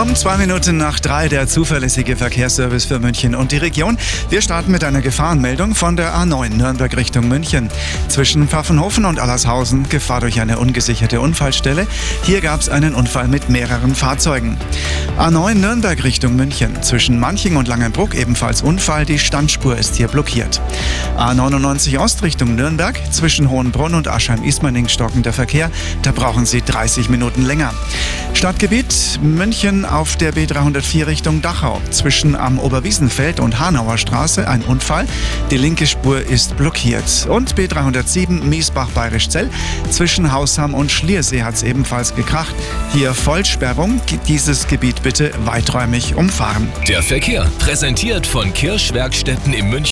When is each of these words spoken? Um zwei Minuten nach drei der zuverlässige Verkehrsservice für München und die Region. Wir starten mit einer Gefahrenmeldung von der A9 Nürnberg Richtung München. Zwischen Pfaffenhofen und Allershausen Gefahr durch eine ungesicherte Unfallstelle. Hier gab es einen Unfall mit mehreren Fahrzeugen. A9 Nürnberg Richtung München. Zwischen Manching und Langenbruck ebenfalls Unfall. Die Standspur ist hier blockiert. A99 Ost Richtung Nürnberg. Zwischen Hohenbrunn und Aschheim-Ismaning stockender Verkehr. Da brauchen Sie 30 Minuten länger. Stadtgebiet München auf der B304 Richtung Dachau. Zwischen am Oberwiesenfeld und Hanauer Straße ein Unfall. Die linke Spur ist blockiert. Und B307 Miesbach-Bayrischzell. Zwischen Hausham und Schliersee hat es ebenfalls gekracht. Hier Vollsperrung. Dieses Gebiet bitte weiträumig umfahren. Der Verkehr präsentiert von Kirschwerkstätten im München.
Um 0.00 0.16
zwei 0.16 0.38
Minuten 0.38 0.78
nach 0.78 0.98
drei 0.98 1.28
der 1.28 1.46
zuverlässige 1.46 2.16
Verkehrsservice 2.16 2.86
für 2.86 2.98
München 2.98 3.34
und 3.34 3.52
die 3.52 3.58
Region. 3.58 3.98
Wir 4.30 4.40
starten 4.40 4.72
mit 4.72 4.82
einer 4.82 5.02
Gefahrenmeldung 5.02 5.74
von 5.74 5.94
der 5.94 6.14
A9 6.14 6.56
Nürnberg 6.56 6.96
Richtung 6.96 7.28
München. 7.28 7.68
Zwischen 8.08 8.48
Pfaffenhofen 8.48 9.04
und 9.04 9.18
Allershausen 9.18 9.90
Gefahr 9.90 10.20
durch 10.20 10.40
eine 10.40 10.58
ungesicherte 10.58 11.20
Unfallstelle. 11.20 11.86
Hier 12.22 12.40
gab 12.40 12.60
es 12.60 12.70
einen 12.70 12.94
Unfall 12.94 13.28
mit 13.28 13.50
mehreren 13.50 13.94
Fahrzeugen. 13.94 14.56
A9 15.18 15.56
Nürnberg 15.56 16.02
Richtung 16.02 16.34
München. 16.34 16.82
Zwischen 16.82 17.20
Manching 17.20 17.56
und 17.56 17.68
Langenbruck 17.68 18.14
ebenfalls 18.14 18.62
Unfall. 18.62 19.04
Die 19.04 19.18
Standspur 19.18 19.76
ist 19.76 19.96
hier 19.96 20.08
blockiert. 20.08 20.62
A99 21.18 21.98
Ost 21.98 22.22
Richtung 22.22 22.54
Nürnberg. 22.54 22.98
Zwischen 23.12 23.50
Hohenbrunn 23.50 23.94
und 23.94 24.08
Aschheim-Ismaning 24.08 24.88
stockender 24.88 25.34
Verkehr. 25.34 25.70
Da 26.00 26.12
brauchen 26.12 26.46
Sie 26.46 26.62
30 26.62 27.10
Minuten 27.10 27.44
länger. 27.44 27.74
Stadtgebiet 28.34 29.20
München 29.22 29.84
auf 29.84 30.16
der 30.16 30.32
B304 30.32 31.06
Richtung 31.06 31.42
Dachau. 31.42 31.80
Zwischen 31.90 32.34
am 32.34 32.58
Oberwiesenfeld 32.58 33.40
und 33.40 33.58
Hanauer 33.58 33.98
Straße 33.98 34.48
ein 34.48 34.62
Unfall. 34.62 35.06
Die 35.50 35.56
linke 35.56 35.86
Spur 35.86 36.20
ist 36.20 36.56
blockiert. 36.56 37.26
Und 37.28 37.54
B307 37.54 38.42
Miesbach-Bayrischzell. 38.44 39.50
Zwischen 39.90 40.32
Hausham 40.32 40.74
und 40.74 40.90
Schliersee 40.90 41.42
hat 41.42 41.54
es 41.54 41.62
ebenfalls 41.62 42.14
gekracht. 42.14 42.54
Hier 42.92 43.14
Vollsperrung. 43.14 44.00
Dieses 44.26 44.66
Gebiet 44.66 45.02
bitte 45.02 45.32
weiträumig 45.44 46.14
umfahren. 46.14 46.68
Der 46.88 47.02
Verkehr 47.02 47.46
präsentiert 47.58 48.26
von 48.26 48.54
Kirschwerkstätten 48.54 49.52
im 49.52 49.68
München. 49.70 49.80